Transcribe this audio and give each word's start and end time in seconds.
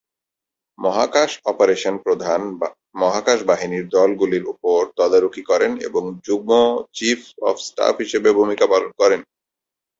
মহাকাশ 0.79 1.31
অপারেশন 1.45 1.95
প্রধান 2.05 2.41
মহাকাশ 2.95 3.39
বাহিনীর 3.43 3.85
দলগুলির 3.87 4.45
উপর 4.53 4.79
তদারকি 4.97 5.43
করেন 5.43 5.71
এবং 5.87 6.03
যুগ্ম 6.25 6.51
চিফ 6.93 7.19
অফ 7.41 7.55
স্টাফ 7.67 7.95
হিসাবে 8.03 8.29
ভূমিকা 8.39 8.65
পালন 8.67 8.91
করেন। 8.99 9.21